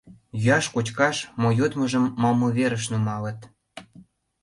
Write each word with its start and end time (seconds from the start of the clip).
Йӱаш-кочкаш 0.43 1.17
мо 1.41 1.47
йодмыжым 1.59 2.05
малымверыш 2.21 2.83
нумалыт. 2.91 3.39